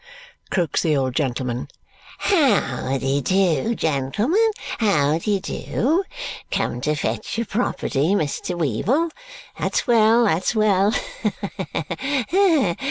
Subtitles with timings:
[0.49, 1.67] croaks the old gentleman.
[2.17, 6.03] "How de do, gentlemen, how de do!
[6.49, 8.57] Come to fetch your property, Mr.
[8.57, 9.11] Weevle?
[9.59, 10.89] That's well, that's well.